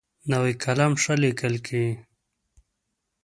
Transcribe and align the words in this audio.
نوی 0.31 0.53
قلم 0.63 0.91
ښه 1.01 1.13
لیکل 1.23 1.53
کوي 1.65 1.91